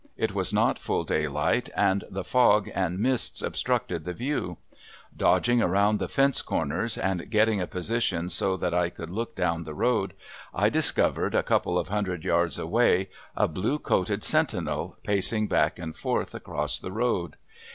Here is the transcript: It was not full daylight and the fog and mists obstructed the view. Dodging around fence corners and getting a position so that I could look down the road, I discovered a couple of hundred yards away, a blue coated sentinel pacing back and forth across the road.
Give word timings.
It 0.17 0.33
was 0.33 0.51
not 0.51 0.79
full 0.79 1.03
daylight 1.03 1.69
and 1.75 2.05
the 2.09 2.23
fog 2.23 2.71
and 2.73 2.97
mists 2.97 3.43
obstructed 3.43 4.03
the 4.03 4.15
view. 4.15 4.57
Dodging 5.15 5.61
around 5.61 5.99
fence 6.09 6.41
corners 6.41 6.97
and 6.97 7.29
getting 7.29 7.61
a 7.61 7.67
position 7.67 8.31
so 8.31 8.57
that 8.57 8.73
I 8.73 8.89
could 8.89 9.11
look 9.11 9.35
down 9.35 9.63
the 9.63 9.75
road, 9.75 10.13
I 10.55 10.69
discovered 10.69 11.35
a 11.35 11.43
couple 11.43 11.77
of 11.77 11.89
hundred 11.89 12.23
yards 12.23 12.57
away, 12.57 13.09
a 13.37 13.47
blue 13.47 13.77
coated 13.77 14.23
sentinel 14.23 14.97
pacing 15.03 15.47
back 15.47 15.77
and 15.77 15.95
forth 15.95 16.33
across 16.33 16.79
the 16.79 16.91
road. 16.91 17.35